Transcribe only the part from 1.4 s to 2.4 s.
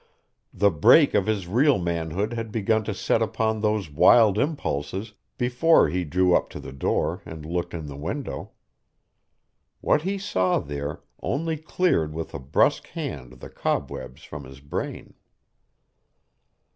real manhood